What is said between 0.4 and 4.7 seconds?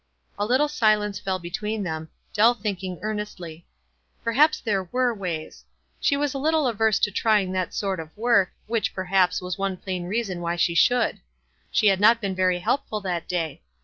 little silence fell between them, Dell think ing earnestly. Perhaps